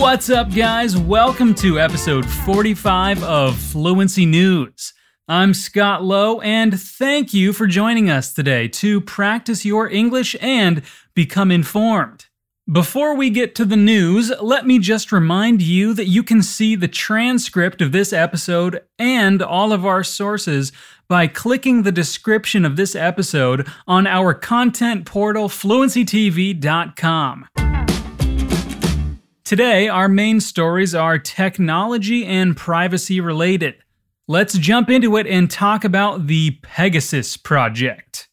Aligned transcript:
What's 0.00 0.30
up, 0.30 0.54
guys? 0.54 0.96
Welcome 0.96 1.54
to 1.56 1.78
episode 1.78 2.24
45 2.24 3.22
of 3.22 3.58
Fluency 3.58 4.24
News. 4.24 4.94
I'm 5.28 5.52
Scott 5.52 6.02
Lowe, 6.02 6.40
and 6.40 6.80
thank 6.80 7.34
you 7.34 7.52
for 7.52 7.66
joining 7.66 8.08
us 8.08 8.32
today 8.32 8.66
to 8.68 9.02
practice 9.02 9.66
your 9.66 9.90
English 9.90 10.34
and 10.40 10.80
become 11.14 11.50
informed. 11.50 12.28
Before 12.72 13.14
we 13.14 13.28
get 13.28 13.54
to 13.56 13.66
the 13.66 13.76
news, 13.76 14.32
let 14.40 14.66
me 14.66 14.78
just 14.78 15.12
remind 15.12 15.60
you 15.60 15.92
that 15.92 16.06
you 16.06 16.22
can 16.22 16.40
see 16.40 16.76
the 16.76 16.88
transcript 16.88 17.82
of 17.82 17.92
this 17.92 18.14
episode 18.14 18.82
and 18.98 19.42
all 19.42 19.70
of 19.70 19.84
our 19.84 20.02
sources 20.02 20.72
by 21.08 21.26
clicking 21.26 21.82
the 21.82 21.92
description 21.92 22.64
of 22.64 22.76
this 22.76 22.94
episode 22.94 23.68
on 23.86 24.06
our 24.06 24.32
content 24.32 25.04
portal 25.04 25.48
fluencytv.com. 25.48 27.46
Today, 29.50 29.88
our 29.88 30.08
main 30.08 30.38
stories 30.38 30.94
are 30.94 31.18
technology 31.18 32.24
and 32.24 32.56
privacy 32.56 33.20
related. 33.20 33.74
Let's 34.28 34.56
jump 34.56 34.88
into 34.88 35.16
it 35.16 35.26
and 35.26 35.50
talk 35.50 35.82
about 35.82 36.28
the 36.28 36.52
Pegasus 36.62 37.36
Project. 37.36 38.28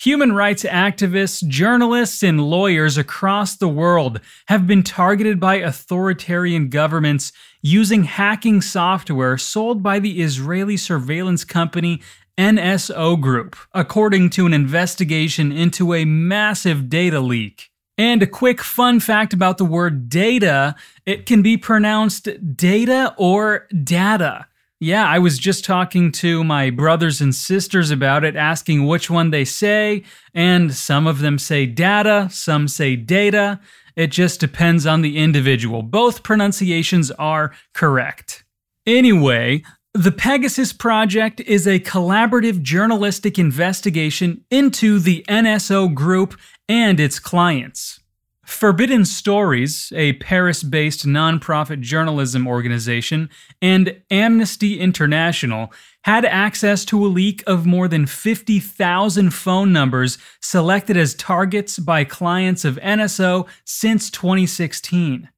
Human 0.00 0.32
rights 0.32 0.62
activists, 0.62 1.46
journalists, 1.46 2.22
and 2.22 2.40
lawyers 2.40 2.96
across 2.96 3.54
the 3.54 3.68
world 3.68 4.22
have 4.46 4.66
been 4.66 4.82
targeted 4.82 5.38
by 5.38 5.56
authoritarian 5.56 6.70
governments 6.70 7.32
using 7.60 8.04
hacking 8.04 8.62
software 8.62 9.36
sold 9.36 9.82
by 9.82 9.98
the 9.98 10.22
Israeli 10.22 10.78
surveillance 10.78 11.44
company 11.44 12.00
NSO 12.38 13.20
Group, 13.20 13.56
according 13.74 14.30
to 14.30 14.46
an 14.46 14.54
investigation 14.54 15.52
into 15.52 15.92
a 15.92 16.06
massive 16.06 16.88
data 16.88 17.20
leak. 17.20 17.71
And 17.98 18.22
a 18.22 18.26
quick 18.26 18.62
fun 18.62 19.00
fact 19.00 19.32
about 19.32 19.58
the 19.58 19.64
word 19.64 20.08
data 20.08 20.74
it 21.04 21.26
can 21.26 21.42
be 21.42 21.56
pronounced 21.56 22.28
data 22.56 23.14
or 23.18 23.66
data. 23.84 24.46
Yeah, 24.80 25.06
I 25.06 25.20
was 25.20 25.38
just 25.38 25.64
talking 25.64 26.10
to 26.12 26.42
my 26.42 26.70
brothers 26.70 27.20
and 27.20 27.32
sisters 27.32 27.92
about 27.92 28.24
it, 28.24 28.34
asking 28.34 28.86
which 28.86 29.08
one 29.08 29.30
they 29.30 29.44
say, 29.44 30.02
and 30.34 30.74
some 30.74 31.06
of 31.06 31.20
them 31.20 31.38
say 31.38 31.66
data, 31.66 32.28
some 32.32 32.66
say 32.66 32.96
data. 32.96 33.60
It 33.94 34.08
just 34.08 34.40
depends 34.40 34.84
on 34.84 35.02
the 35.02 35.18
individual. 35.18 35.82
Both 35.82 36.24
pronunciations 36.24 37.12
are 37.12 37.52
correct. 37.74 38.44
Anyway, 38.84 39.62
the 39.94 40.12
Pegasus 40.12 40.72
Project 40.72 41.40
is 41.40 41.66
a 41.66 41.78
collaborative 41.78 42.62
journalistic 42.62 43.38
investigation 43.38 44.42
into 44.50 44.98
the 44.98 45.22
NSO 45.28 45.92
group 45.92 46.34
and 46.66 46.98
its 46.98 47.18
clients. 47.18 48.00
Forbidden 48.46 49.04
Stories, 49.04 49.92
a 49.94 50.14
Paris 50.14 50.62
based 50.62 51.06
nonprofit 51.06 51.80
journalism 51.80 52.48
organization, 52.48 53.28
and 53.60 54.02
Amnesty 54.10 54.80
International 54.80 55.70
had 56.04 56.24
access 56.24 56.86
to 56.86 57.04
a 57.04 57.08
leak 57.08 57.44
of 57.46 57.66
more 57.66 57.86
than 57.86 58.06
50,000 58.06 59.30
phone 59.30 59.72
numbers 59.74 60.16
selected 60.40 60.96
as 60.96 61.14
targets 61.14 61.78
by 61.78 62.02
clients 62.04 62.64
of 62.64 62.76
NSO 62.76 63.46
since 63.64 64.10
2016. 64.10 65.28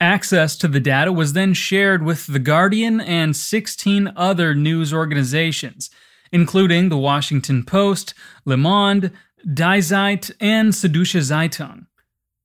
Access 0.00 0.56
to 0.58 0.68
the 0.68 0.78
data 0.78 1.12
was 1.12 1.32
then 1.32 1.54
shared 1.54 2.04
with 2.04 2.28
The 2.28 2.38
Guardian 2.38 3.00
and 3.00 3.34
16 3.34 4.12
other 4.14 4.54
news 4.54 4.94
organizations, 4.94 5.90
including 6.30 6.88
The 6.88 6.96
Washington 6.96 7.64
Post, 7.64 8.14
Le 8.44 8.56
Monde, 8.56 9.10
Die 9.52 9.80
Zeit, 9.80 10.30
and 10.40 10.72
Süddeutsche 10.72 11.20
Zeitung. 11.20 11.86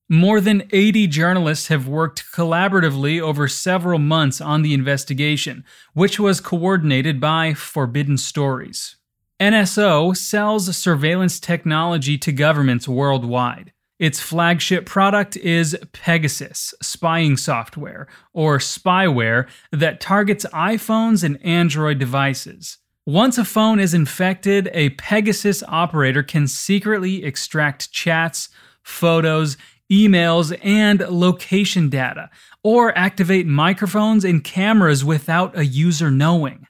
More 0.10 0.42
than 0.42 0.68
80 0.72 1.06
journalists 1.08 1.68
have 1.68 1.88
worked 1.88 2.26
collaboratively 2.34 3.22
over 3.22 3.48
several 3.48 4.00
months 4.00 4.42
on 4.42 4.64
the 4.64 4.74
investigation, 4.74 5.64
which 5.94 6.20
was 6.20 6.40
coordinated 6.40 7.20
by 7.20 7.54
Forbidden 7.54 8.18
Stories. 8.18 8.96
NSO 9.40 10.16
sells 10.18 10.76
surveillance 10.76 11.40
technology 11.40 12.18
to 12.18 12.32
governments 12.32 12.88
worldwide. 12.88 13.73
Its 14.00 14.20
flagship 14.20 14.86
product 14.86 15.38
is 15.38 15.78
Pegasus, 15.92 16.74
spying 16.82 17.38
software, 17.38 18.08
or 18.34 18.58
spyware, 18.58 19.48
that 19.72 20.02
targets 20.02 20.46
iPhones 20.54 21.24
and 21.24 21.44
Android 21.46 22.00
devices. 22.00 22.80
Once 23.06 23.38
a 23.38 23.46
phone 23.46 23.80
is 23.80 23.94
infected, 23.94 24.70
a 24.74 24.90
Pegasus 24.92 25.62
operator 25.68 26.24
can 26.24 26.48
secretly 26.48 27.24
extract 27.24 27.92
chats, 27.92 28.50
photos, 28.82 29.58
emails, 29.92 30.58
and 30.64 31.02
location 31.02 31.90
data, 31.90 32.30
or 32.64 32.98
activate 32.98 33.46
microphones 33.46 34.26
and 34.26 34.44
cameras 34.44 35.04
without 35.04 35.58
a 35.58 35.66
user 35.66 36.10
knowing. 36.10 36.66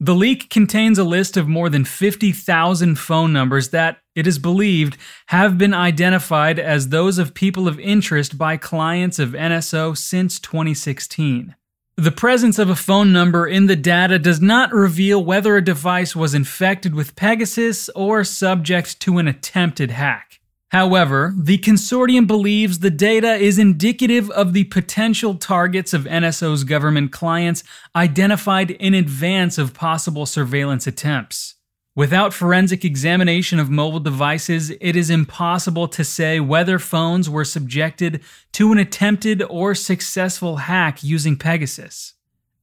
The 0.00 0.14
leak 0.14 0.48
contains 0.48 0.98
a 0.98 1.04
list 1.04 1.36
of 1.36 1.48
more 1.48 1.68
than 1.68 1.84
50,000 1.84 2.96
phone 2.96 3.32
numbers 3.32 3.70
that, 3.70 3.98
it 4.18 4.26
is 4.26 4.38
believed, 4.40 4.98
have 5.26 5.56
been 5.56 5.72
identified 5.72 6.58
as 6.58 6.88
those 6.88 7.18
of 7.18 7.34
people 7.34 7.68
of 7.68 7.78
interest 7.78 8.36
by 8.36 8.56
clients 8.56 9.20
of 9.20 9.30
NSO 9.30 9.96
since 9.96 10.40
2016. 10.40 11.54
The 11.96 12.10
presence 12.10 12.58
of 12.58 12.68
a 12.68 12.76
phone 12.76 13.12
number 13.12 13.46
in 13.46 13.66
the 13.66 13.76
data 13.76 14.18
does 14.18 14.40
not 14.40 14.72
reveal 14.72 15.24
whether 15.24 15.56
a 15.56 15.64
device 15.64 16.16
was 16.16 16.34
infected 16.34 16.94
with 16.94 17.14
Pegasus 17.14 17.88
or 17.90 18.24
subject 18.24 18.98
to 19.00 19.18
an 19.18 19.28
attempted 19.28 19.92
hack. 19.92 20.40
However, 20.70 21.32
the 21.36 21.58
consortium 21.58 22.26
believes 22.26 22.80
the 22.80 22.90
data 22.90 23.34
is 23.34 23.58
indicative 23.58 24.30
of 24.30 24.52
the 24.52 24.64
potential 24.64 25.36
targets 25.36 25.94
of 25.94 26.04
NSO's 26.04 26.64
government 26.64 27.12
clients 27.12 27.64
identified 27.94 28.72
in 28.72 28.94
advance 28.94 29.58
of 29.58 29.74
possible 29.74 30.26
surveillance 30.26 30.86
attempts. 30.86 31.54
Without 31.98 32.32
forensic 32.32 32.84
examination 32.84 33.58
of 33.58 33.70
mobile 33.70 33.98
devices, 33.98 34.70
it 34.70 34.94
is 34.94 35.10
impossible 35.10 35.88
to 35.88 36.04
say 36.04 36.38
whether 36.38 36.78
phones 36.78 37.28
were 37.28 37.44
subjected 37.44 38.20
to 38.52 38.70
an 38.70 38.78
attempted 38.78 39.42
or 39.42 39.74
successful 39.74 40.58
hack 40.58 41.02
using 41.02 41.36
Pegasus. 41.36 42.14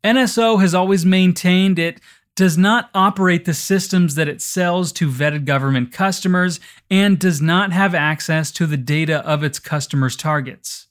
NSO 0.06 0.62
has 0.62 0.74
always 0.74 1.06
maintained 1.06 1.78
it 1.78 2.00
does 2.38 2.58
not 2.58 2.90
operate 2.96 3.44
the 3.44 3.54
systems 3.54 4.16
that 4.16 4.30
it 4.30 4.42
sells 4.42 4.94
to 4.94 5.10
vetted 5.10 5.44
government 5.44 5.92
customers, 5.92 6.62
and 6.90 7.20
does 7.20 7.42
not 7.42 7.74
have 7.74 7.94
access 7.94 8.52
to 8.52 8.66
the 8.66 8.78
data 8.78 9.18
of 9.28 9.44
its 9.44 9.60
customers' 9.60 10.16
targets. 10.16 10.88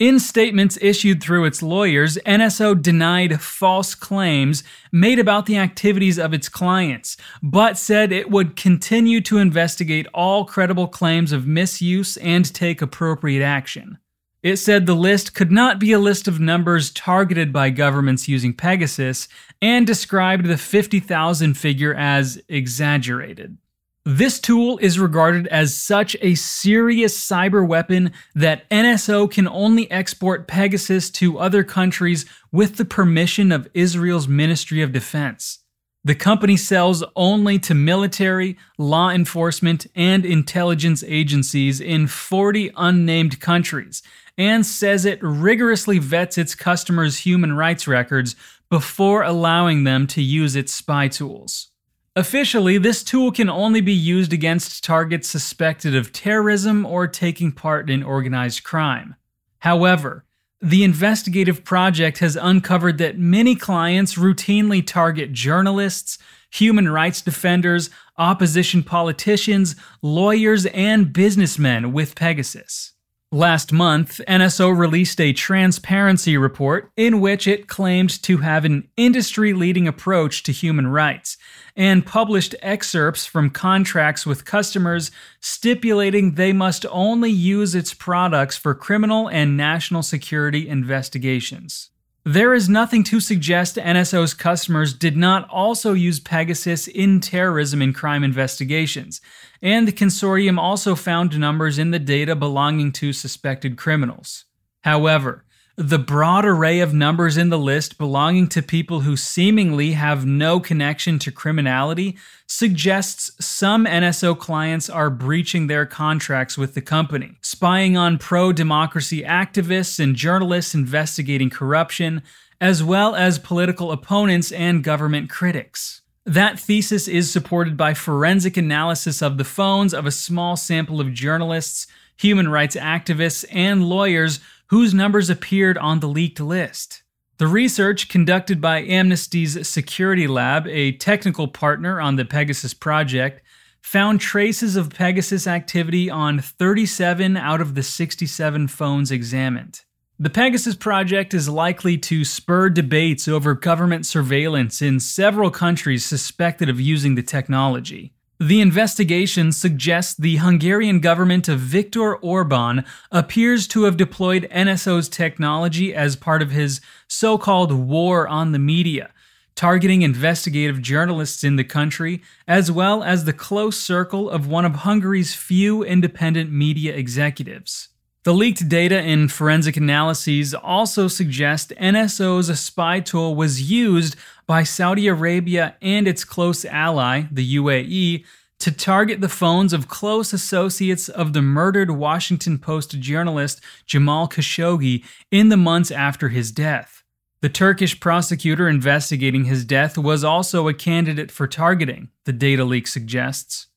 In 0.00 0.18
statements 0.18 0.78
issued 0.80 1.22
through 1.22 1.44
its 1.44 1.62
lawyers, 1.62 2.16
NSO 2.24 2.80
denied 2.80 3.38
false 3.38 3.94
claims 3.94 4.64
made 4.90 5.18
about 5.18 5.44
the 5.44 5.58
activities 5.58 6.18
of 6.18 6.32
its 6.32 6.48
clients, 6.48 7.18
but 7.42 7.76
said 7.76 8.10
it 8.10 8.30
would 8.30 8.56
continue 8.56 9.20
to 9.20 9.36
investigate 9.36 10.06
all 10.14 10.46
credible 10.46 10.88
claims 10.88 11.32
of 11.32 11.46
misuse 11.46 12.16
and 12.16 12.54
take 12.54 12.80
appropriate 12.80 13.44
action. 13.44 13.98
It 14.42 14.56
said 14.56 14.86
the 14.86 14.94
list 14.94 15.34
could 15.34 15.52
not 15.52 15.78
be 15.78 15.92
a 15.92 15.98
list 15.98 16.26
of 16.26 16.40
numbers 16.40 16.90
targeted 16.92 17.52
by 17.52 17.68
governments 17.68 18.26
using 18.26 18.54
Pegasus 18.54 19.28
and 19.60 19.86
described 19.86 20.46
the 20.46 20.56
50,000 20.56 21.58
figure 21.58 21.94
as 21.94 22.40
exaggerated. 22.48 23.58
This 24.06 24.40
tool 24.40 24.78
is 24.78 24.98
regarded 24.98 25.46
as 25.48 25.76
such 25.76 26.16
a 26.22 26.34
serious 26.34 27.18
cyber 27.18 27.66
weapon 27.66 28.12
that 28.34 28.68
NSO 28.70 29.30
can 29.30 29.46
only 29.46 29.90
export 29.90 30.48
Pegasus 30.48 31.10
to 31.10 31.38
other 31.38 31.62
countries 31.62 32.24
with 32.50 32.76
the 32.76 32.86
permission 32.86 33.52
of 33.52 33.68
Israel's 33.74 34.26
Ministry 34.26 34.80
of 34.80 34.92
Defense. 34.92 35.58
The 36.02 36.14
company 36.14 36.56
sells 36.56 37.04
only 37.14 37.58
to 37.58 37.74
military, 37.74 38.56
law 38.78 39.10
enforcement, 39.10 39.86
and 39.94 40.24
intelligence 40.24 41.04
agencies 41.06 41.78
in 41.78 42.06
40 42.06 42.70
unnamed 42.78 43.38
countries 43.38 44.02
and 44.38 44.64
says 44.64 45.04
it 45.04 45.22
rigorously 45.22 45.98
vets 45.98 46.38
its 46.38 46.54
customers' 46.54 47.18
human 47.18 47.52
rights 47.52 47.86
records 47.86 48.34
before 48.70 49.22
allowing 49.22 49.84
them 49.84 50.06
to 50.06 50.22
use 50.22 50.56
its 50.56 50.72
spy 50.72 51.06
tools. 51.08 51.69
Officially, 52.16 52.76
this 52.76 53.04
tool 53.04 53.30
can 53.30 53.48
only 53.48 53.80
be 53.80 53.92
used 53.92 54.32
against 54.32 54.82
targets 54.82 55.28
suspected 55.28 55.94
of 55.94 56.12
terrorism 56.12 56.84
or 56.84 57.06
taking 57.06 57.52
part 57.52 57.88
in 57.88 58.02
organized 58.02 58.64
crime. 58.64 59.14
However, 59.60 60.24
the 60.60 60.82
investigative 60.82 61.64
project 61.64 62.18
has 62.18 62.36
uncovered 62.36 62.98
that 62.98 63.18
many 63.18 63.54
clients 63.54 64.16
routinely 64.16 64.84
target 64.84 65.32
journalists, 65.32 66.18
human 66.50 66.88
rights 66.88 67.22
defenders, 67.22 67.90
opposition 68.18 68.82
politicians, 68.82 69.76
lawyers, 70.02 70.66
and 70.66 71.12
businessmen 71.12 71.92
with 71.92 72.16
Pegasus. 72.16 72.92
Last 73.32 73.72
month, 73.72 74.20
NSO 74.26 74.76
released 74.76 75.20
a 75.20 75.32
transparency 75.32 76.36
report 76.36 76.90
in 76.96 77.20
which 77.20 77.46
it 77.46 77.68
claimed 77.68 78.20
to 78.24 78.38
have 78.38 78.64
an 78.64 78.88
industry 78.96 79.52
leading 79.52 79.86
approach 79.86 80.42
to 80.42 80.52
human 80.52 80.88
rights 80.88 81.36
and 81.76 82.04
published 82.04 82.56
excerpts 82.60 83.26
from 83.26 83.50
contracts 83.50 84.26
with 84.26 84.44
customers 84.44 85.12
stipulating 85.38 86.34
they 86.34 86.52
must 86.52 86.84
only 86.90 87.30
use 87.30 87.72
its 87.72 87.94
products 87.94 88.56
for 88.56 88.74
criminal 88.74 89.28
and 89.28 89.56
national 89.56 90.02
security 90.02 90.68
investigations. 90.68 91.89
There 92.24 92.52
is 92.52 92.68
nothing 92.68 93.02
to 93.04 93.18
suggest 93.18 93.76
NSO's 93.76 94.34
customers 94.34 94.92
did 94.92 95.16
not 95.16 95.48
also 95.48 95.94
use 95.94 96.20
Pegasus 96.20 96.86
in 96.86 97.20
terrorism 97.20 97.80
and 97.80 97.94
crime 97.94 98.22
investigations, 98.22 99.22
and 99.62 99.88
the 99.88 99.92
consortium 99.92 100.58
also 100.58 100.94
found 100.94 101.38
numbers 101.38 101.78
in 101.78 101.92
the 101.92 101.98
data 101.98 102.36
belonging 102.36 102.92
to 102.92 103.14
suspected 103.14 103.78
criminals. 103.78 104.44
However, 104.82 105.46
the 105.80 105.98
broad 105.98 106.44
array 106.44 106.80
of 106.80 106.92
numbers 106.92 107.38
in 107.38 107.48
the 107.48 107.58
list 107.58 107.96
belonging 107.96 108.46
to 108.48 108.60
people 108.60 109.00
who 109.00 109.16
seemingly 109.16 109.92
have 109.92 110.26
no 110.26 110.60
connection 110.60 111.18
to 111.18 111.32
criminality 111.32 112.18
suggests 112.46 113.30
some 113.42 113.86
NSO 113.86 114.38
clients 114.38 114.90
are 114.90 115.08
breaching 115.08 115.68
their 115.68 115.86
contracts 115.86 116.58
with 116.58 116.74
the 116.74 116.82
company, 116.82 117.38
spying 117.40 117.96
on 117.96 118.18
pro 118.18 118.52
democracy 118.52 119.22
activists 119.22 119.98
and 119.98 120.16
journalists 120.16 120.74
investigating 120.74 121.48
corruption, 121.48 122.20
as 122.60 122.84
well 122.84 123.14
as 123.14 123.38
political 123.38 123.90
opponents 123.90 124.52
and 124.52 124.84
government 124.84 125.30
critics. 125.30 126.02
That 126.26 126.60
thesis 126.60 127.08
is 127.08 127.32
supported 127.32 127.78
by 127.78 127.94
forensic 127.94 128.58
analysis 128.58 129.22
of 129.22 129.38
the 129.38 129.44
phones 129.44 129.94
of 129.94 130.04
a 130.04 130.10
small 130.10 130.58
sample 130.58 131.00
of 131.00 131.14
journalists, 131.14 131.86
human 132.18 132.50
rights 132.50 132.76
activists, 132.76 133.46
and 133.50 133.82
lawyers 133.88 134.40
whose 134.70 134.94
numbers 134.94 135.28
appeared 135.28 135.76
on 135.78 135.98
the 135.98 136.08
leaked 136.08 136.38
list. 136.40 137.02
The 137.38 137.48
research 137.48 138.08
conducted 138.08 138.60
by 138.60 138.82
Amnesty's 138.84 139.68
Security 139.68 140.28
Lab, 140.28 140.68
a 140.68 140.92
technical 140.92 141.48
partner 141.48 142.00
on 142.00 142.14
the 142.14 142.24
Pegasus 142.24 142.72
project, 142.72 143.42
found 143.82 144.20
traces 144.20 144.76
of 144.76 144.90
Pegasus 144.90 145.48
activity 145.48 146.08
on 146.08 146.38
37 146.38 147.36
out 147.36 147.60
of 147.60 147.74
the 147.74 147.82
67 147.82 148.68
phones 148.68 149.10
examined. 149.10 149.80
The 150.20 150.30
Pegasus 150.30 150.76
project 150.76 151.34
is 151.34 151.48
likely 151.48 151.98
to 151.98 152.24
spur 152.24 152.68
debates 152.68 153.26
over 153.26 153.54
government 153.54 154.06
surveillance 154.06 154.80
in 154.80 155.00
several 155.00 155.50
countries 155.50 156.04
suspected 156.04 156.68
of 156.68 156.80
using 156.80 157.16
the 157.16 157.22
technology. 157.22 158.12
The 158.42 158.62
investigation 158.62 159.52
suggests 159.52 160.14
the 160.14 160.36
Hungarian 160.36 161.00
government 161.00 161.46
of 161.46 161.60
Viktor 161.60 162.16
Orban 162.16 162.86
appears 163.12 163.68
to 163.68 163.84
have 163.84 163.98
deployed 163.98 164.48
NSO's 164.50 165.10
technology 165.10 165.94
as 165.94 166.16
part 166.16 166.40
of 166.40 166.50
his 166.50 166.80
so 167.06 167.36
called 167.36 167.70
war 167.70 168.26
on 168.26 168.52
the 168.52 168.58
media, 168.58 169.10
targeting 169.54 170.00
investigative 170.00 170.80
journalists 170.80 171.44
in 171.44 171.56
the 171.56 171.64
country, 171.64 172.22
as 172.48 172.72
well 172.72 173.02
as 173.02 173.24
the 173.24 173.34
close 173.34 173.78
circle 173.78 174.30
of 174.30 174.48
one 174.48 174.64
of 174.64 174.74
Hungary's 174.76 175.34
few 175.34 175.84
independent 175.84 176.50
media 176.50 176.94
executives. 176.94 177.88
The 178.22 178.34
leaked 178.34 178.68
data 178.68 179.02
in 179.02 179.28
forensic 179.28 179.78
analyses 179.78 180.52
also 180.52 181.08
suggest 181.08 181.72
NSO's 181.80 182.60
spy 182.60 183.00
tool 183.00 183.34
was 183.34 183.70
used 183.70 184.14
by 184.46 184.62
Saudi 184.62 185.06
Arabia 185.06 185.76
and 185.80 186.06
its 186.06 186.22
close 186.22 186.66
ally, 186.66 187.22
the 187.32 187.56
UAE, 187.56 188.26
to 188.58 188.70
target 188.70 189.22
the 189.22 189.28
phones 189.30 189.72
of 189.72 189.88
close 189.88 190.34
associates 190.34 191.08
of 191.08 191.32
the 191.32 191.40
murdered 191.40 191.92
Washington 191.92 192.58
Post 192.58 193.00
journalist 193.00 193.62
Jamal 193.86 194.28
Khashoggi 194.28 195.02
in 195.30 195.48
the 195.48 195.56
months 195.56 195.90
after 195.90 196.28
his 196.28 196.52
death. 196.52 197.02
The 197.40 197.48
Turkish 197.48 198.00
prosecutor 198.00 198.68
investigating 198.68 199.46
his 199.46 199.64
death 199.64 199.96
was 199.96 200.22
also 200.22 200.68
a 200.68 200.74
candidate 200.74 201.30
for 201.30 201.46
targeting, 201.46 202.10
the 202.26 202.34
data 202.34 202.64
leak 202.66 202.86
suggests. 202.86 203.68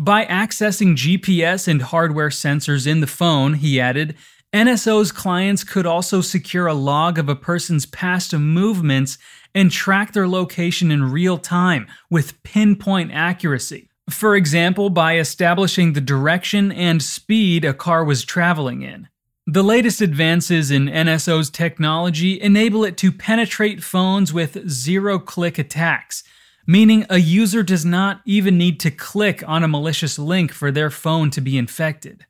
By 0.00 0.24
accessing 0.24 0.96
GPS 0.96 1.68
and 1.68 1.82
hardware 1.82 2.30
sensors 2.30 2.86
in 2.86 3.00
the 3.00 3.06
phone, 3.06 3.52
he 3.52 3.78
added, 3.78 4.16
NSO's 4.50 5.12
clients 5.12 5.62
could 5.62 5.84
also 5.84 6.22
secure 6.22 6.66
a 6.66 6.72
log 6.72 7.18
of 7.18 7.28
a 7.28 7.36
person's 7.36 7.84
past 7.84 8.32
movements 8.32 9.18
and 9.54 9.70
track 9.70 10.14
their 10.14 10.26
location 10.26 10.90
in 10.90 11.12
real 11.12 11.36
time 11.36 11.86
with 12.08 12.42
pinpoint 12.44 13.10
accuracy. 13.12 13.90
For 14.08 14.36
example, 14.36 14.88
by 14.88 15.18
establishing 15.18 15.92
the 15.92 16.00
direction 16.00 16.72
and 16.72 17.02
speed 17.02 17.66
a 17.66 17.74
car 17.74 18.02
was 18.02 18.24
traveling 18.24 18.80
in. 18.80 19.06
The 19.46 19.62
latest 19.62 20.00
advances 20.00 20.70
in 20.70 20.86
NSO's 20.86 21.50
technology 21.50 22.40
enable 22.40 22.84
it 22.84 22.96
to 22.96 23.12
penetrate 23.12 23.82
phones 23.82 24.32
with 24.32 24.66
zero 24.66 25.18
click 25.18 25.58
attacks, 25.58 26.24
meaning 26.70 27.04
a 27.10 27.18
user 27.18 27.64
does 27.64 27.84
not 27.84 28.20
even 28.24 28.56
need 28.56 28.78
to 28.78 28.92
click 28.92 29.42
on 29.48 29.64
a 29.64 29.68
malicious 29.68 30.20
link 30.20 30.52
for 30.52 30.70
their 30.70 30.88
phone 30.88 31.28
to 31.28 31.40
be 31.40 31.58
infected. 31.58 32.24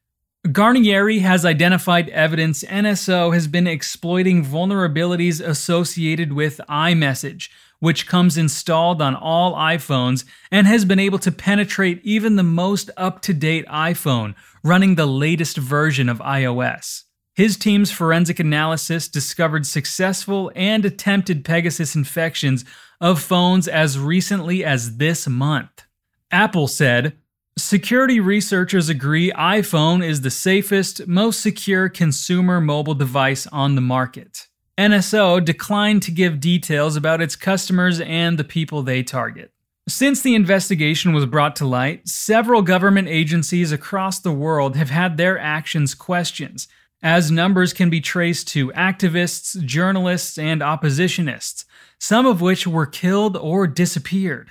Guarnieri 0.47 1.21
has 1.21 1.45
identified 1.45 2.09
evidence 2.09 2.65
NSO 2.65 3.35
has 3.35 3.47
been 3.47 3.67
exploiting 3.67 4.43
vulnerabilities 4.43 5.47
associated 5.47 6.33
with 6.33 6.59
iMessage, 6.71 7.51
which 7.81 8.07
comes 8.07 8.39
installed 8.39 9.03
on 9.03 9.15
all 9.15 9.55
iPhones 9.55 10.25
and 10.51 10.67
has 10.67 10.87
been 10.87 10.99
able 10.99 11.19
to 11.19 11.31
penetrate 11.31 12.01
even 12.03 12.37
the 12.37 12.43
most 12.43 12.89
up 12.97 13.21
to 13.21 13.35
date 13.35 13.67
iPhone 13.67 14.35
running 14.65 14.95
the 14.95 15.05
latest 15.05 15.59
version 15.59 16.09
of 16.09 16.17
iOS. 16.21 17.03
His 17.41 17.57
team's 17.57 17.91
forensic 17.91 18.39
analysis 18.39 19.09
discovered 19.09 19.65
successful 19.65 20.53
and 20.55 20.85
attempted 20.85 21.43
Pegasus 21.43 21.97
infections 21.97 22.67
of 23.01 23.23
phones 23.23 23.67
as 23.67 23.99
recently 23.99 24.63
as 24.63 24.99
this 24.99 25.27
month. 25.27 25.87
Apple 26.31 26.69
said, 26.69 27.17
Security 27.57 28.21
researchers 28.21 28.91
agree 28.91 29.33
iPhone 29.33 30.07
is 30.07 30.21
the 30.21 30.31
safest, 30.31 31.07
most 31.09 31.41
secure 31.41 31.89
consumer 31.89 32.61
mobile 32.61 32.93
device 32.93 33.47
on 33.47 33.75
the 33.75 33.81
market. 33.81 34.49
NSO 34.77 35.43
declined 35.43 36.03
to 36.03 36.11
give 36.11 36.41
details 36.41 36.95
about 36.95 37.23
its 37.23 37.37
customers 37.37 38.03
and 38.03 38.39
the 38.39 38.45
people 38.45 38.83
they 38.83 39.03
target. 39.03 39.51
Since 39.89 40.21
the 40.21 40.35
investigation 40.35 41.15
was 41.15 41.25
brought 41.25 41.57
to 41.57 41.67
light, 41.67 42.07
several 42.07 42.61
government 42.61 43.09
agencies 43.09 43.73
across 43.73 44.21
the 44.21 44.31
world 44.31 44.77
have 44.77 44.91
had 44.91 45.17
their 45.17 45.39
actions 45.39 45.95
questioned, 45.95 46.67
as 47.03 47.31
numbers 47.31 47.73
can 47.73 47.91
be 47.91 48.01
traced 48.01 48.49
to 48.49 48.69
activists, 48.73 49.61
journalists, 49.65 50.39
and 50.39 50.61
oppositionists, 50.61 51.65
some 51.99 52.27
of 52.27 52.41
which 52.41 52.67
were 52.67 52.87
killed 52.87 53.37
or 53.37 53.67
disappeared. 53.67 54.51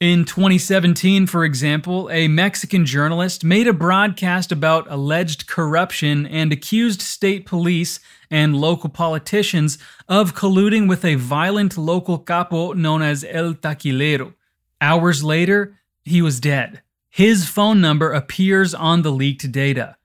In 0.00 0.24
2017, 0.24 1.26
for 1.26 1.44
example, 1.44 2.08
a 2.12 2.28
Mexican 2.28 2.86
journalist 2.86 3.42
made 3.42 3.66
a 3.66 3.72
broadcast 3.72 4.52
about 4.52 4.86
alleged 4.88 5.48
corruption 5.48 6.24
and 6.24 6.52
accused 6.52 7.02
state 7.02 7.44
police 7.46 7.98
and 8.30 8.54
local 8.54 8.90
politicians 8.90 9.76
of 10.08 10.36
colluding 10.36 10.88
with 10.88 11.04
a 11.04 11.16
violent 11.16 11.76
local 11.76 12.16
capo 12.16 12.74
known 12.74 13.02
as 13.02 13.24
El 13.28 13.54
Tequilero. 13.54 14.34
Hours 14.80 15.24
later, 15.24 15.80
he 16.04 16.22
was 16.22 16.38
dead. 16.38 16.80
His 17.10 17.48
phone 17.48 17.80
number 17.80 18.12
appears 18.12 18.74
on 18.74 19.02
the 19.02 19.10
leaked 19.10 19.50
data. 19.50 19.96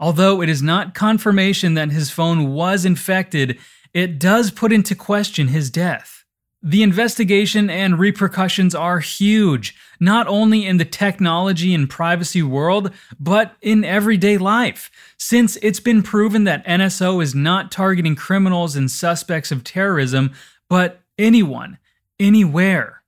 Although 0.00 0.40
it 0.40 0.48
is 0.48 0.62
not 0.62 0.94
confirmation 0.94 1.74
that 1.74 1.92
his 1.92 2.10
phone 2.10 2.54
was 2.54 2.86
infected, 2.86 3.58
it 3.92 4.18
does 4.18 4.50
put 4.50 4.72
into 4.72 4.94
question 4.94 5.48
his 5.48 5.70
death. 5.70 6.24
The 6.62 6.82
investigation 6.82 7.70
and 7.70 7.98
repercussions 7.98 8.74
are 8.74 9.00
huge, 9.00 9.76
not 9.98 10.26
only 10.26 10.66
in 10.66 10.78
the 10.78 10.84
technology 10.84 11.74
and 11.74 11.88
privacy 11.88 12.42
world, 12.42 12.92
but 13.18 13.56
in 13.60 13.84
everyday 13.84 14.38
life, 14.38 14.90
since 15.18 15.56
it's 15.62 15.80
been 15.80 16.02
proven 16.02 16.44
that 16.44 16.66
NSO 16.66 17.22
is 17.22 17.34
not 17.34 17.70
targeting 17.70 18.16
criminals 18.16 18.76
and 18.76 18.90
suspects 18.90 19.50
of 19.50 19.64
terrorism, 19.64 20.32
but 20.68 21.00
anyone, 21.18 21.78
anywhere. 22.18 22.99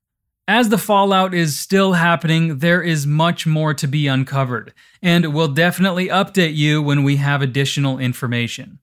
As 0.54 0.68
the 0.68 0.76
fallout 0.76 1.32
is 1.32 1.59
still 1.59 1.94
happening, 1.94 2.59
there 2.59 2.82
is 2.82 3.06
much 3.06 3.47
more 3.47 3.73
to 3.73 3.88
be 3.88 4.06
uncovered, 4.06 4.75
and 5.02 5.32
we'll 5.32 5.49
definitely 5.49 6.09
update 6.09 6.54
you 6.54 6.82
when 6.82 7.02
we 7.04 7.16
have 7.16 7.40
additional 7.40 7.99
information. 7.99 8.78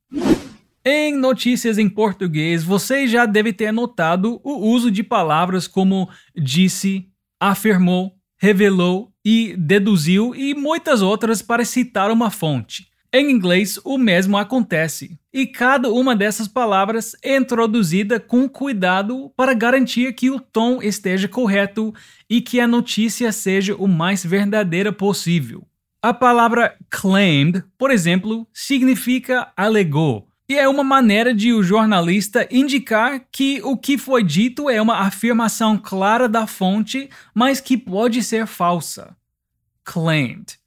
Em 0.83 1.15
notícias 1.15 1.77
em 1.77 1.87
português, 1.87 2.63
você 2.63 3.07
já 3.07 3.27
deve 3.27 3.53
ter 3.53 3.71
notado 3.71 4.41
o 4.43 4.67
uso 4.67 4.89
de 4.89 5.03
palavras 5.03 5.67
como 5.67 6.09
disse, 6.35 7.07
afirmou, 7.39 8.15
revelou 8.41 9.11
e 9.23 9.55
deduziu 9.55 10.33
e 10.33 10.55
muitas 10.55 11.03
outras 11.03 11.43
para 11.43 11.63
citar 11.63 12.09
uma 12.09 12.31
fonte. 12.31 12.87
Em 13.11 13.31
inglês, 13.31 13.79
o 13.83 13.97
mesmo 13.97 14.37
acontece, 14.37 15.19
e 15.33 15.47
cada 15.47 15.89
uma 15.89 16.15
dessas 16.15 16.47
palavras 16.47 17.15
é 17.23 17.35
introduzida 17.35 18.19
com 18.19 18.47
cuidado 18.47 19.31
para 19.35 19.55
garantir 19.55 20.13
que 20.13 20.29
o 20.29 20.39
tom 20.39 20.79
esteja 20.79 21.27
correto 21.27 21.91
e 22.29 22.39
que 22.39 22.59
a 22.59 22.67
notícia 22.67 23.31
seja 23.31 23.75
o 23.75 23.87
mais 23.87 24.23
verdadeira 24.23 24.93
possível. 24.93 25.65
A 26.03 26.13
palavra 26.13 26.77
claimed, 26.87 27.63
por 27.79 27.89
exemplo, 27.89 28.47
significa 28.53 29.51
alegou, 29.57 30.27
e 30.47 30.55
é 30.55 30.69
uma 30.69 30.83
maneira 30.83 31.33
de 31.33 31.51
o 31.51 31.63
jornalista 31.63 32.47
indicar 32.51 33.25
que 33.31 33.59
o 33.63 33.75
que 33.75 33.97
foi 33.97 34.23
dito 34.23 34.69
é 34.69 34.79
uma 34.79 34.99
afirmação 34.99 35.79
clara 35.79 36.29
da 36.29 36.45
fonte, 36.45 37.09
mas 37.33 37.59
que 37.59 37.75
pode 37.75 38.21
ser 38.21 38.45
falsa. 38.45 39.17
Claimed. 39.83 40.59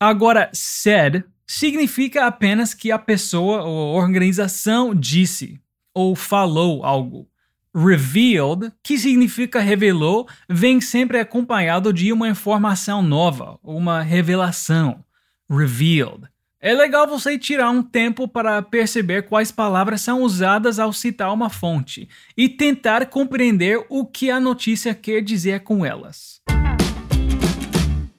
Agora, 0.00 0.48
said 0.52 1.24
significa 1.48 2.26
apenas 2.26 2.74
que 2.74 2.92
a 2.92 2.98
pessoa 2.98 3.64
ou 3.64 3.96
organização 3.96 4.94
disse 4.94 5.58
ou 5.94 6.14
falou 6.14 6.84
algo. 6.84 7.26
Revealed, 7.74 8.72
que 8.82 8.98
significa 8.98 9.60
revelou, 9.60 10.28
vem 10.48 10.80
sempre 10.80 11.18
acompanhado 11.18 11.92
de 11.92 12.12
uma 12.12 12.28
informação 12.28 13.02
nova, 13.02 13.58
uma 13.62 14.02
revelação. 14.02 15.04
Revealed. 15.50 16.28
É 16.60 16.74
legal 16.74 17.06
você 17.06 17.38
tirar 17.38 17.70
um 17.70 17.82
tempo 17.82 18.26
para 18.26 18.60
perceber 18.60 19.22
quais 19.22 19.52
palavras 19.52 20.00
são 20.00 20.22
usadas 20.22 20.78
ao 20.78 20.92
citar 20.92 21.32
uma 21.32 21.48
fonte 21.48 22.08
e 22.36 22.48
tentar 22.48 23.06
compreender 23.06 23.86
o 23.88 24.04
que 24.04 24.28
a 24.28 24.40
notícia 24.40 24.92
quer 24.92 25.22
dizer 25.22 25.60
com 25.60 25.86
elas. 25.86 26.42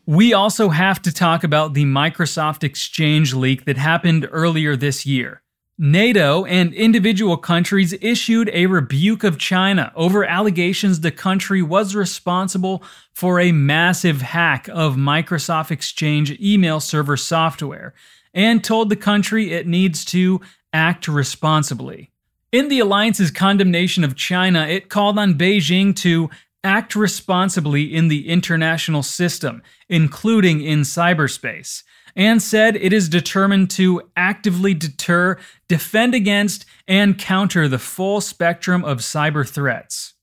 We 0.09 0.33
also 0.33 0.69
have 0.69 1.03
to 1.03 1.13
talk 1.13 1.43
about 1.43 1.75
the 1.75 1.85
Microsoft 1.85 2.63
Exchange 2.63 3.35
leak 3.35 3.65
that 3.65 3.77
happened 3.77 4.27
earlier 4.31 4.75
this 4.75 5.05
year. 5.05 5.43
NATO 5.77 6.45
and 6.45 6.73
individual 6.73 7.37
countries 7.37 7.93
issued 8.01 8.49
a 8.51 8.65
rebuke 8.65 9.23
of 9.23 9.37
China 9.37 9.91
over 9.95 10.25
allegations 10.25 11.01
the 11.01 11.11
country 11.11 11.61
was 11.61 11.93
responsible 11.93 12.83
for 13.13 13.39
a 13.39 13.51
massive 13.51 14.23
hack 14.23 14.67
of 14.69 14.95
Microsoft 14.95 15.69
Exchange 15.69 16.31
email 16.41 16.79
server 16.79 17.15
software 17.15 17.93
and 18.33 18.63
told 18.63 18.89
the 18.89 18.95
country 18.95 19.51
it 19.51 19.67
needs 19.67 20.03
to 20.05 20.41
act 20.73 21.07
responsibly. 21.07 22.09
In 22.51 22.67
the 22.67 22.79
alliance's 22.79 23.29
condemnation 23.29 24.03
of 24.03 24.15
China, 24.15 24.65
it 24.65 24.89
called 24.89 25.19
on 25.19 25.35
Beijing 25.35 25.95
to 25.97 26.31
act 26.63 26.95
responsibly 26.95 27.83
in 27.83 28.07
the 28.07 28.27
international 28.27 29.03
system, 29.03 29.61
including 29.87 30.61
in 30.61 30.81
cyberspace 30.81 31.83
and 32.15 32.41
said 32.41 32.75
it 32.75 32.93
is 32.93 33.09
determined 33.09 33.69
to 33.71 34.01
actively 34.15 34.73
deter, 34.73 35.37
defend 35.67 36.13
against, 36.15 36.65
and 36.87 37.17
counter 37.17 37.67
the 37.67 37.79
full 37.79 38.21
spectrum 38.21 38.83
of 38.83 38.99
cyber 38.99 39.47
threats. 39.47 40.13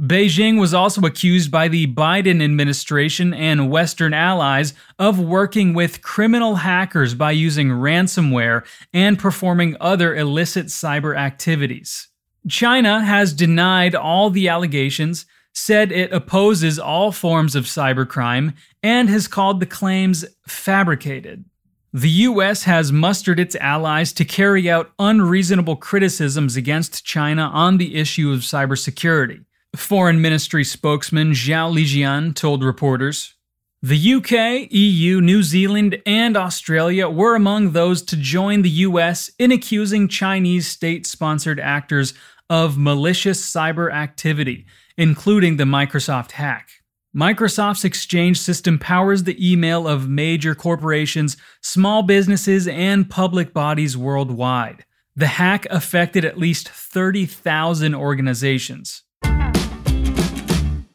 Beijing 0.00 0.58
was 0.58 0.72
also 0.72 1.02
accused 1.02 1.50
by 1.50 1.68
the 1.68 1.86
Biden 1.86 2.42
administration 2.42 3.34
and 3.34 3.70
Western 3.70 4.14
allies 4.14 4.72
of 4.98 5.20
working 5.20 5.74
with 5.74 6.00
criminal 6.00 6.56
hackers 6.56 7.14
by 7.14 7.32
using 7.32 7.68
ransomware 7.68 8.64
and 8.94 9.18
performing 9.18 9.76
other 9.80 10.14
illicit 10.14 10.66
cyber 10.68 11.14
activities. 11.14 12.08
China 12.48 13.04
has 13.04 13.34
denied 13.34 13.94
all 13.94 14.30
the 14.30 14.48
allegations, 14.48 15.26
said 15.52 15.92
it 15.92 16.12
opposes 16.12 16.78
all 16.78 17.12
forms 17.12 17.54
of 17.54 17.64
cybercrime, 17.64 18.54
and 18.82 19.08
has 19.08 19.28
called 19.28 19.60
the 19.60 19.66
claims 19.66 20.24
fabricated. 20.46 21.44
The 21.94 22.08
US 22.10 22.62
has 22.62 22.90
mustered 22.90 23.38
its 23.38 23.54
allies 23.56 24.14
to 24.14 24.24
carry 24.24 24.70
out 24.70 24.92
unreasonable 24.98 25.76
criticisms 25.76 26.56
against 26.56 27.04
China 27.04 27.50
on 27.52 27.76
the 27.76 27.96
issue 27.96 28.32
of 28.32 28.40
cybersecurity. 28.40 29.44
Foreign 29.76 30.20
Ministry 30.20 30.64
spokesman 30.64 31.32
Zhao 31.32 31.70
Lijian 31.70 32.34
told 32.34 32.64
reporters 32.64 33.34
The 33.82 34.14
UK, 34.14 34.70
EU, 34.70 35.20
New 35.20 35.42
Zealand, 35.42 36.00
and 36.06 36.34
Australia 36.34 37.10
were 37.10 37.34
among 37.34 37.72
those 37.72 38.00
to 38.02 38.16
join 38.16 38.62
the 38.62 38.70
US 38.70 39.30
in 39.38 39.52
accusing 39.52 40.08
Chinese 40.08 40.66
state 40.66 41.06
sponsored 41.06 41.60
actors 41.60 42.14
of 42.48 42.78
malicious 42.78 43.40
cyber 43.40 43.92
activity 43.92 44.66
including 44.96 45.56
the 45.56 45.64
Microsoft 45.64 46.32
hack. 46.32 46.70
Microsoft's 47.14 47.84
Exchange 47.84 48.40
system 48.40 48.78
powers 48.78 49.24
the 49.24 49.52
email 49.52 49.86
of 49.86 50.08
major 50.08 50.54
corporations, 50.54 51.36
small 51.60 52.02
businesses, 52.02 52.66
and 52.66 53.10
public 53.10 53.52
bodies 53.52 53.98
worldwide. 53.98 54.86
The 55.14 55.26
hack 55.26 55.66
affected 55.68 56.24
at 56.24 56.38
least 56.38 56.70
30,000 56.70 57.94
organizations. 57.94 59.02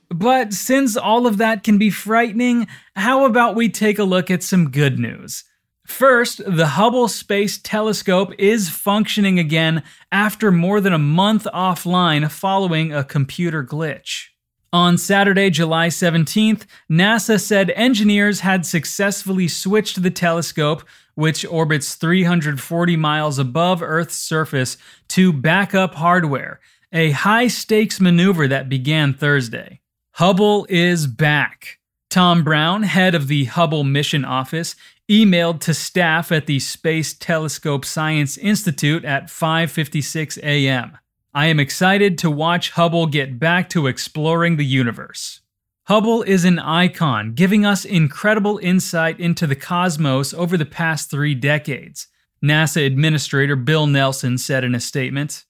But 0.10 0.54
since 0.54 0.98
all 0.98 1.28
of 1.28 1.38
that 1.38 1.64
can 1.64 1.78
be 1.78 1.92
frightening, 1.92 2.68
how 2.96 3.26
about 3.26 3.56
we 3.56 3.70
take 3.70 4.00
a 4.00 4.04
look 4.04 4.32
at 4.32 4.42
some 4.42 4.72
good 4.72 4.98
news? 4.98 5.44
First, 5.88 6.42
the 6.46 6.68
Hubble 6.68 7.08
Space 7.08 7.58
Telescope 7.58 8.34
is 8.38 8.70
functioning 8.70 9.40
again 9.40 9.84
after 10.12 10.52
more 10.52 10.82
than 10.82 10.92
a 10.92 11.00
month 11.00 11.48
offline 11.54 12.30
following 12.30 12.94
a 12.94 13.06
computer 13.06 13.64
glitch. 13.64 14.26
On 14.74 14.98
Saturday, 14.98 15.50
July 15.50 15.88
17th, 15.88 16.66
NASA 16.92 17.40
said 17.40 17.70
engineers 17.72 18.42
had 18.42 18.66
successfully 18.66 19.48
switched 19.48 20.04
the 20.04 20.12
telescope, 20.12 20.84
which 21.16 21.46
orbits 21.46 21.96
340 21.96 22.98
miles 22.98 23.40
above 23.40 23.82
Earth's 23.82 24.18
surface, 24.18 24.78
to 25.08 25.32
backup 25.32 25.96
hardware, 25.96 26.60
a 26.92 27.12
high 27.12 27.48
stakes 27.48 28.02
maneuver 28.02 28.46
that 28.50 28.68
began 28.68 29.14
Thursday. 29.14 29.80
Hubble 30.12 30.68
is 30.70 31.08
back. 31.08 31.80
Tom 32.10 32.44
Brown, 32.44 32.84
head 32.84 33.16
of 33.16 33.28
the 33.28 33.46
Hubble 33.46 33.84
Mission 33.84 34.24
Office, 34.24 34.76
emailed 35.10 35.62
to 35.62 35.74
staff 35.74 36.32
at 36.32 36.48
the 36.48 36.60
Space 36.60 37.14
Telescope 37.14 37.86
Science 37.86 38.38
Institute 38.38 39.06
at 39.06 39.28
5:56 39.28 40.38
a.m. 40.44 40.98
I 41.34 41.46
am 41.48 41.60
excited 41.60 42.18
to 42.20 42.32
watch 42.32 42.72
Hubble 42.72 43.06
get 43.06 43.40
back 43.40 43.70
to 43.70 43.88
exploring 43.88 44.58
the 44.58 44.66
universe. 44.66 45.42
Hubble 45.86 46.24
is 46.24 46.44
an 46.44 46.60
icon, 46.60 47.34
giving 47.34 47.66
us 47.66 47.86
incredible 47.86 48.60
insight 48.62 49.20
into 49.20 49.48
the 49.48 49.56
cosmos 49.56 50.34
over 50.34 50.58
the 50.58 50.66
past 50.66 51.10
3 51.10 51.36
decades. 51.36 52.08
NASA 52.44 52.86
Administrator 52.86 53.56
Bill 53.56 53.88
Nelson 53.88 54.38
said 54.38 54.64
in 54.64 54.76
a 54.76 54.80
statement. 54.80 55.46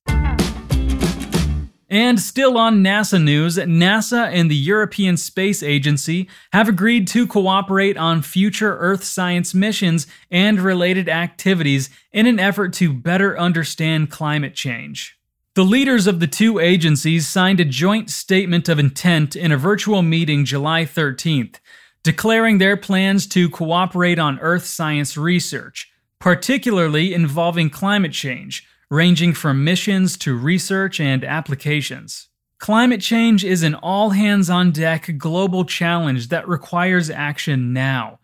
And 1.90 2.20
still 2.20 2.58
on 2.58 2.84
NASA 2.84 3.22
news, 3.22 3.56
NASA 3.56 4.30
and 4.30 4.52
the 4.52 4.56
European 4.56 5.16
Space 5.16 5.64
Agency 5.64 6.28
have 6.52 6.68
agreed 6.68 7.08
to 7.10 7.26
cooperate 7.26 7.96
on 7.96 8.22
future 8.22 8.78
Earth 8.78 9.06
science 9.06 9.54
missions 9.54 10.06
and 10.30 10.60
related 10.60 11.08
activities 11.08 11.90
in 12.12 12.26
an 12.26 12.40
effort 12.40 12.74
to 12.74 12.92
better 12.92 13.40
understand 13.40 14.12
climate 14.12 14.54
change. 14.54 15.18
The 15.56 15.64
leaders 15.64 16.08
of 16.08 16.20
the 16.20 16.28
two 16.28 16.60
agencies 16.60 17.26
signed 17.26 17.62
a 17.62 17.66
joint 17.66 18.10
statement 18.10 18.68
of 18.68 18.80
intent 18.80 19.38
in 19.38 19.54
a 19.54 19.58
virtual 19.58 20.02
meeting 20.02 20.44
July 20.44 20.84
13th, 20.84 21.56
declaring 22.04 22.58
their 22.58 22.76
plans 22.76 23.26
to 23.28 23.50
cooperate 23.50 24.20
on 24.20 24.40
Earth 24.40 24.66
science 24.66 25.16
research, 25.16 25.90
particularly 26.20 27.14
involving 27.14 27.70
climate 27.70 28.12
change 28.12 28.68
ranging 28.90 29.34
from 29.34 29.64
missions 29.64 30.18
to 30.18 30.38
research 30.38 31.00
and 31.00 31.24
applications. 31.24 32.30
Climate 32.60 33.02
change 33.02 33.44
is 33.44 33.62
an 33.64 33.76
all 33.76 34.12
hands 34.12 34.50
on 34.50 34.72
deck 34.72 35.18
global 35.18 35.66
challenge 35.66 36.30
that 36.30 36.48
requires 36.48 37.10
action 37.10 37.74
now, 37.74 38.20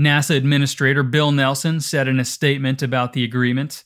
NASA 0.00 0.36
Administrator 0.36 1.02
Bill 1.02 1.32
Nelson 1.32 1.80
said 1.80 2.08
in 2.08 2.18
a 2.18 2.24
statement 2.24 2.82
about 2.82 3.12
the 3.12 3.24
agreement. 3.24 3.84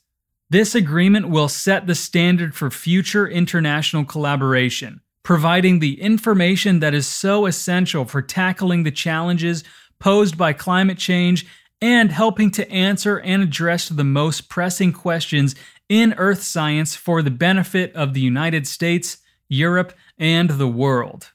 This 0.48 0.74
agreement 0.74 1.28
will 1.28 1.48
set 1.48 1.86
the 1.86 1.94
standard 1.94 2.54
for 2.54 2.70
future 2.70 3.28
international 3.28 4.04
collaboration, 4.04 5.00
providing 5.22 5.78
the 5.78 6.00
information 6.00 6.80
that 6.80 6.94
is 6.94 7.06
so 7.06 7.46
essential 7.46 8.04
for 8.04 8.22
tackling 8.22 8.82
the 8.82 8.90
challenges 8.90 9.62
posed 10.00 10.38
by 10.38 10.52
climate 10.52 10.98
change 10.98 11.46
and 11.82 12.10
helping 12.10 12.50
to 12.52 12.70
answer 12.70 13.20
and 13.20 13.42
address 13.42 13.88
the 13.88 14.04
most 14.04 14.48
pressing 14.48 14.92
questions 14.92 15.54
in 15.90 16.14
earth 16.16 16.42
science 16.42 16.96
for 16.96 17.20
the 17.20 17.30
benefit 17.30 17.92
of 17.96 18.14
the 18.14 18.20
United 18.20 18.66
States, 18.66 19.18
Europe, 19.48 19.92
and 20.16 20.56
the 20.56 20.68
world. 20.68 21.26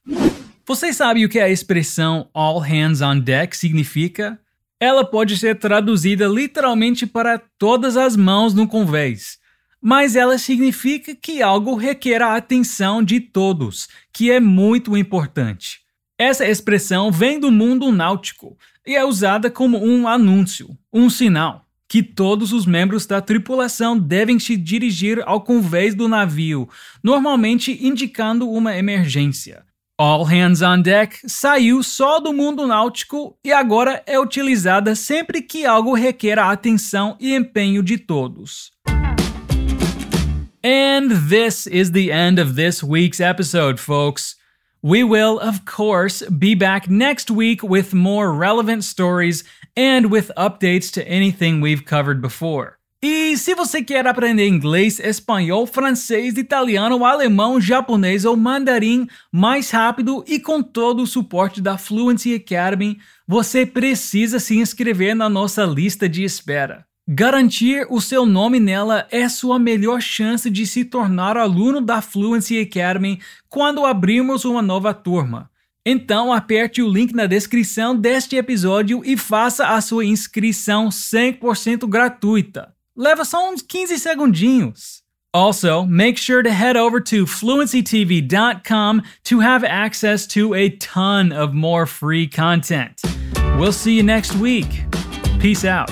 Você 0.65 0.93
sabe 0.93 1.25
o 1.25 1.29
que 1.29 1.39
a 1.39 1.49
expressão 1.49 2.29
all 2.33 2.59
hands 2.61 3.01
on 3.01 3.19
deck 3.19 3.55
significa? 3.55 4.39
Ela 4.79 5.05
pode 5.05 5.37
ser 5.37 5.55
traduzida 5.59 6.25
literalmente 6.25 7.05
para 7.05 7.37
todas 7.59 7.97
as 7.97 8.15
mãos 8.15 8.53
no 8.53 8.67
convés, 8.67 9.37
mas 9.81 10.15
ela 10.15 10.37
significa 10.37 11.13
que 11.15 11.41
algo 11.41 11.75
requer 11.75 12.21
a 12.21 12.35
atenção 12.35 13.03
de 13.03 13.19
todos, 13.19 13.89
que 14.11 14.31
é 14.31 14.39
muito 14.39 14.97
importante. 14.97 15.81
Essa 16.17 16.47
expressão 16.47 17.11
vem 17.11 17.39
do 17.39 17.51
mundo 17.51 17.91
náutico 17.91 18.57
e 18.87 18.95
é 18.95 19.03
usada 19.03 19.51
como 19.51 19.85
um 19.85 20.07
anúncio, 20.07 20.77
um 20.93 21.09
sinal 21.09 21.64
que 21.95 22.03
todos 22.03 22.51
os 22.51 22.65
membros 22.65 23.05
da 23.05 23.21
tripulação 23.21 23.97
devem 23.97 24.37
se 24.37 24.57
dirigir 24.57 25.23
ao 25.25 25.39
convés 25.39 25.95
do 25.95 26.09
navio, 26.09 26.67
normalmente 27.01 27.71
indicando 27.81 28.51
uma 28.51 28.75
emergência. 28.75 29.63
All 29.97 30.25
Hands 30.25 30.61
on 30.61 30.81
Deck 30.81 31.19
saiu 31.25 31.81
só 31.81 32.19
do 32.19 32.33
mundo 32.33 32.67
náutico 32.67 33.39
e 33.45 33.53
agora 33.53 34.03
é 34.05 34.19
utilizada 34.19 34.93
sempre 34.93 35.41
que 35.41 35.65
algo 35.65 35.93
requer 35.93 36.37
a 36.37 36.51
atenção 36.51 37.15
e 37.17 37.33
empenho 37.33 37.81
de 37.81 37.97
todos. 37.97 38.71
And 40.65 41.07
this 41.29 41.65
is 41.65 41.91
the 41.91 42.09
end 42.09 42.41
of 42.41 42.55
this 42.55 42.83
week's 42.83 43.21
episode, 43.21 43.79
folks. 43.79 44.35
We 44.87 45.03
will, 45.03 45.39
of 45.39 45.65
course, 45.65 46.21
be 46.29 46.53
back 46.53 46.87
next 46.87 47.31
week 47.31 47.63
with 47.63 47.91
more 47.95 48.31
relevant 48.31 48.83
stories 48.83 49.43
and 49.75 50.11
with 50.11 50.31
updates 50.37 50.91
to 50.91 51.01
anything 51.07 51.59
we've 51.59 51.83
covered 51.83 52.21
before. 52.21 52.77
E 53.01 53.35
se 53.35 53.55
você 53.55 53.81
quer 53.81 54.05
aprender 54.05 54.47
inglês, 54.47 54.99
espanhol, 54.99 55.65
francês, 55.65 56.37
italiano, 56.37 57.03
alemão, 57.03 57.59
japonês 57.59 58.25
ou 58.25 58.37
mandarim 58.37 59.07
mais 59.31 59.71
rápido 59.71 60.23
e 60.27 60.39
com 60.39 60.61
todo 60.61 61.01
o 61.01 61.07
suporte 61.07 61.59
da 61.59 61.79
Fluency 61.79 62.35
Academy, 62.35 62.99
você 63.27 63.65
precisa 63.65 64.39
se 64.39 64.55
inscrever 64.55 65.15
na 65.15 65.27
nossa 65.27 65.65
lista 65.65 66.07
de 66.07 66.23
espera. 66.23 66.85
Garantir 67.07 67.85
o 67.87 68.01
seu 68.01 68.25
nome 68.25 68.59
nela 68.59 69.07
é 69.11 69.29
sua 69.29 69.59
melhor 69.59 70.01
chance 70.01 70.49
de 70.49 70.65
se 70.65 70.83
tornar 70.83 71.37
aluno 71.37 71.79
da 71.79 72.01
Fluency 72.01 72.59
Academy 72.59 73.19
quando 73.47 73.85
abrirmos 73.85 74.43
uma 74.43 74.59
nova 74.59 74.91
turma. 74.91 75.51
Então 75.85 76.33
aperte 76.33 76.81
o 76.81 76.89
link 76.89 77.13
na 77.13 77.27
descrição 77.27 77.95
deste 77.95 78.35
episódio 78.35 79.03
e 79.05 79.15
faça 79.15 79.67
a 79.67 79.81
sua 79.81 80.03
inscrição 80.03 80.89
100% 80.89 81.87
gratuita. 81.87 82.73
Leva 82.97 83.23
só 83.23 83.51
uns 83.51 83.61
15 83.61 83.99
segundinhos. 83.99 85.03
Also, 85.31 85.85
make 85.85 86.17
sure 86.17 86.41
to 86.41 86.49
head 86.49 86.75
over 86.75 86.99
to 86.99 87.27
fluencytv.com 87.27 89.01
to 89.25 89.41
have 89.41 89.63
access 89.63 90.25
to 90.25 90.55
a 90.55 90.71
ton 90.71 91.31
of 91.31 91.53
more 91.53 91.85
free 91.85 92.27
content. 92.27 92.99
We'll 93.59 93.73
see 93.73 93.97
you 93.97 94.03
next 94.03 94.33
week. 94.37 94.85
Peace 95.39 95.65
out. 95.65 95.91